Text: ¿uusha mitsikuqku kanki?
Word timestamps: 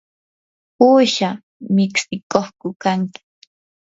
¿uusha 0.87 1.29
mitsikuqku 1.75 2.67
kanki? 2.81 3.19